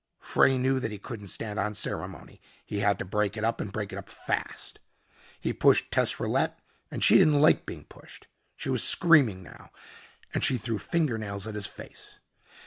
[0.19, 2.41] Frey knew that he couldn't stand on ceremony.
[2.65, 4.79] He had to break it up and break it up fast.
[5.39, 6.57] He pushed Tess Rillette
[6.89, 8.27] and she didn't like being pushed.
[8.57, 9.69] She was screaming now,
[10.33, 12.17] and she threw fingernails at his face.